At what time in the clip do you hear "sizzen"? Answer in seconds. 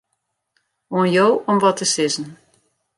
1.93-2.27